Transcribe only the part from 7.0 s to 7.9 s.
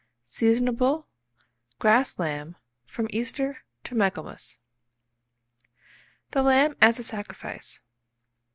SACRIFICE.